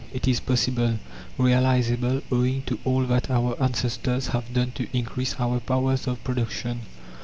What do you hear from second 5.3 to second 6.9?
our powers of production.